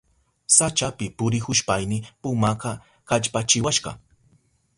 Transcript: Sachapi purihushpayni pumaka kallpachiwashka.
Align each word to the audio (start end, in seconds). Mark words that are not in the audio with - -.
Sachapi 0.55 1.07
purihushpayni 1.19 1.97
pumaka 2.21 2.71
kallpachiwashka. 3.07 3.91